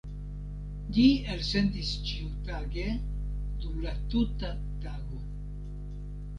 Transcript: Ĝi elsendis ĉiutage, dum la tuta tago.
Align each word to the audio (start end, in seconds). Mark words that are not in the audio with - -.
Ĝi 0.95 1.03
elsendis 1.33 1.91
ĉiutage, 2.07 2.87
dum 3.61 3.79
la 3.87 3.95
tuta 4.17 4.53
tago. 4.89 5.25